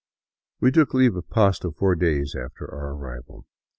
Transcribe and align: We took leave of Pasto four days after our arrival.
We 0.59 0.71
took 0.71 0.95
leave 0.95 1.15
of 1.15 1.29
Pasto 1.29 1.69
four 1.73 1.93
days 1.93 2.33
after 2.35 2.67
our 2.73 2.95
arrival. 2.95 3.45